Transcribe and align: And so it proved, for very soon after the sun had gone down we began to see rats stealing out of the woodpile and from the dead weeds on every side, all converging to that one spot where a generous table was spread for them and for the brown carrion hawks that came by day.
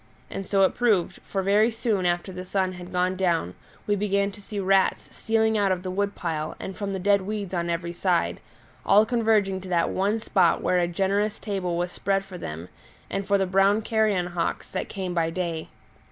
And 0.31 0.47
so 0.47 0.63
it 0.63 0.73
proved, 0.73 1.21
for 1.21 1.43
very 1.43 1.69
soon 1.69 2.07
after 2.07 2.31
the 2.31 2.43
sun 2.43 2.73
had 2.73 2.91
gone 2.91 3.15
down 3.15 3.53
we 3.85 3.95
began 3.95 4.31
to 4.31 4.41
see 4.41 4.59
rats 4.59 5.15
stealing 5.15 5.59
out 5.59 5.71
of 5.71 5.83
the 5.83 5.91
woodpile 5.91 6.55
and 6.59 6.75
from 6.75 6.91
the 6.91 6.97
dead 6.97 7.21
weeds 7.21 7.53
on 7.53 7.69
every 7.69 7.93
side, 7.93 8.39
all 8.83 9.05
converging 9.05 9.61
to 9.61 9.69
that 9.69 9.91
one 9.91 10.17
spot 10.17 10.63
where 10.63 10.79
a 10.79 10.87
generous 10.87 11.37
table 11.37 11.77
was 11.77 11.91
spread 11.91 12.25
for 12.25 12.39
them 12.39 12.67
and 13.11 13.27
for 13.27 13.37
the 13.37 13.45
brown 13.45 13.83
carrion 13.83 14.25
hawks 14.33 14.71
that 14.71 14.89
came 14.89 15.13
by 15.13 15.29
day. 15.29 15.69